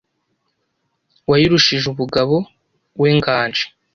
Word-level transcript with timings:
Wayirushije 1.29 1.85
ubugabo 1.89 2.35
we 2.99 3.09
Nganji, 3.17 3.65